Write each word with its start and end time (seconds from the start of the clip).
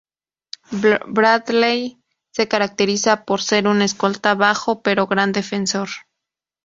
Bradley 1.11 1.99
se 2.31 2.47
caracteriza 2.47 3.23
por 3.23 3.43
ser 3.43 3.67
un 3.67 3.83
escolta 3.83 4.33
bajo, 4.33 4.81
pero 4.81 5.05
gran 5.05 5.31
defensor. 5.31 5.89